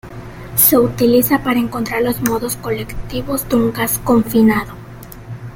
Se 0.55 0.79
utiliza 0.79 1.43
para 1.43 1.59
encontrar 1.59 2.01
los 2.01 2.19
modos 2.23 2.55
colectivos 2.55 3.47
de 3.47 3.55
un 3.55 3.71
gas 3.71 3.99
confinado. 3.99 4.73